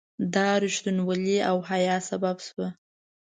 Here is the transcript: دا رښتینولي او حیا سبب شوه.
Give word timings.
دا 0.33 0.49
رښتینولي 0.63 1.37
او 1.49 1.57
حیا 1.69 1.97
سبب 2.09 2.37
شوه. 2.47 2.67